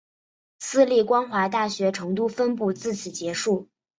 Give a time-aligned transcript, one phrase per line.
[0.57, 3.69] 私立光华大学成都分部自此结束。